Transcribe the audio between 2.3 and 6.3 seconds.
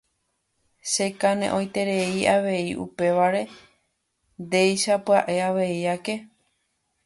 avei upévare ndéicha pyaʼe avei ake.